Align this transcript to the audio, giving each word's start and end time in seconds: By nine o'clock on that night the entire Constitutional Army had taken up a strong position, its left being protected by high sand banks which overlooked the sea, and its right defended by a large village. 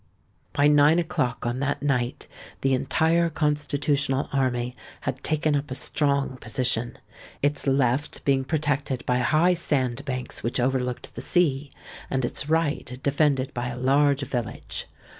By 0.51 0.67
nine 0.67 0.97
o'clock 0.97 1.45
on 1.45 1.59
that 1.59 1.83
night 1.83 2.25
the 2.61 2.73
entire 2.73 3.29
Constitutional 3.29 4.29
Army 4.33 4.75
had 5.01 5.23
taken 5.23 5.55
up 5.55 5.69
a 5.69 5.75
strong 5.75 6.37
position, 6.37 6.97
its 7.43 7.67
left 7.67 8.25
being 8.25 8.43
protected 8.43 9.05
by 9.05 9.19
high 9.19 9.53
sand 9.53 10.03
banks 10.03 10.41
which 10.41 10.59
overlooked 10.59 11.13
the 11.13 11.21
sea, 11.21 11.69
and 12.09 12.25
its 12.25 12.49
right 12.49 12.99
defended 13.03 13.53
by 13.53 13.67
a 13.67 13.77
large 13.77 14.23
village. 14.23 14.87